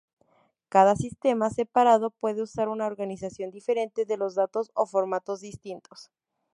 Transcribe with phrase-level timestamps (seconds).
[0.69, 6.09] Cada sistema separado puede usar una organización diferente de los datos o formatos distintos.